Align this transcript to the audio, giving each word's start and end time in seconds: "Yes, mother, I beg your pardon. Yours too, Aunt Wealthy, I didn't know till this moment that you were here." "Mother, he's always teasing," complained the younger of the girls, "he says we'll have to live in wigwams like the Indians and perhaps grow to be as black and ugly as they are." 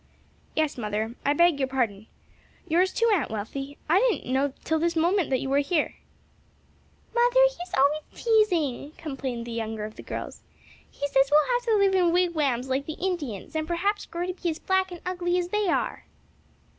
"Yes, 0.55 0.79
mother, 0.79 1.13
I 1.23 1.33
beg 1.33 1.59
your 1.59 1.67
pardon. 1.67 2.07
Yours 2.67 2.91
too, 2.91 3.05
Aunt 3.13 3.29
Wealthy, 3.29 3.77
I 3.87 3.99
didn't 3.99 4.33
know 4.33 4.51
till 4.63 4.79
this 4.79 4.95
moment 4.95 5.29
that 5.29 5.41
you 5.41 5.47
were 5.47 5.59
here." 5.59 5.93
"Mother, 7.13 7.41
he's 7.45 7.73
always 7.77 8.01
teasing," 8.15 8.93
complained 8.97 9.45
the 9.45 9.51
younger 9.51 9.85
of 9.85 9.97
the 9.97 10.01
girls, 10.01 10.41
"he 10.89 11.07
says 11.07 11.29
we'll 11.29 11.53
have 11.53 11.65
to 11.67 11.75
live 11.75 11.93
in 11.93 12.11
wigwams 12.11 12.67
like 12.67 12.87
the 12.87 12.93
Indians 12.99 13.55
and 13.55 13.67
perhaps 13.67 14.07
grow 14.07 14.25
to 14.25 14.33
be 14.33 14.49
as 14.49 14.57
black 14.57 14.91
and 14.91 15.01
ugly 15.05 15.37
as 15.37 15.49
they 15.49 15.67
are." 15.67 16.07